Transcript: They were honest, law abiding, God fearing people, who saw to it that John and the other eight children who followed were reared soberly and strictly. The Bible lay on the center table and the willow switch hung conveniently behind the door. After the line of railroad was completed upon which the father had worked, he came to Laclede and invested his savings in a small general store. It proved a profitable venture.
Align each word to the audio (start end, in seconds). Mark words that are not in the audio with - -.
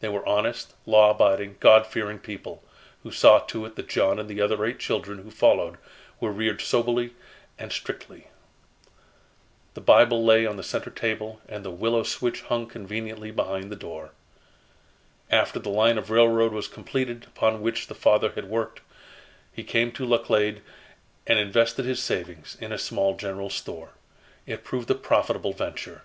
They 0.00 0.08
were 0.08 0.26
honest, 0.28 0.74
law 0.86 1.12
abiding, 1.12 1.54
God 1.60 1.86
fearing 1.86 2.18
people, 2.18 2.64
who 3.04 3.12
saw 3.12 3.38
to 3.38 3.64
it 3.64 3.76
that 3.76 3.88
John 3.88 4.18
and 4.18 4.28
the 4.28 4.40
other 4.40 4.64
eight 4.64 4.80
children 4.80 5.20
who 5.22 5.30
followed 5.30 5.78
were 6.18 6.32
reared 6.32 6.60
soberly 6.60 7.14
and 7.60 7.70
strictly. 7.72 8.26
The 9.74 9.80
Bible 9.80 10.24
lay 10.24 10.44
on 10.44 10.56
the 10.56 10.64
center 10.64 10.90
table 10.90 11.40
and 11.48 11.64
the 11.64 11.70
willow 11.70 12.02
switch 12.02 12.42
hung 12.42 12.66
conveniently 12.66 13.30
behind 13.30 13.70
the 13.70 13.76
door. 13.76 14.10
After 15.30 15.60
the 15.60 15.70
line 15.70 15.96
of 15.96 16.10
railroad 16.10 16.50
was 16.50 16.66
completed 16.66 17.26
upon 17.28 17.62
which 17.62 17.86
the 17.86 17.94
father 17.94 18.32
had 18.32 18.46
worked, 18.48 18.80
he 19.52 19.62
came 19.62 19.92
to 19.92 20.04
Laclede 20.04 20.60
and 21.24 21.38
invested 21.38 21.84
his 21.84 22.02
savings 22.02 22.56
in 22.60 22.72
a 22.72 22.78
small 22.78 23.14
general 23.14 23.48
store. 23.48 23.90
It 24.44 24.64
proved 24.64 24.90
a 24.90 24.96
profitable 24.96 25.52
venture. 25.52 26.02